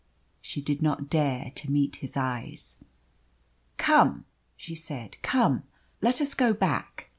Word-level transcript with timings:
She 0.41 0.63
did 0.63 0.81
not 0.81 1.11
dare 1.11 1.51
to 1.51 1.69
meet 1.71 1.97
his 1.97 2.17
eyes. 2.17 2.77
"Come," 3.77 4.25
she 4.57 4.73
said. 4.73 5.17
"Come 5.21 5.61
let 6.01 6.19
us 6.19 6.33
go 6.33 6.55
back." 6.55 7.09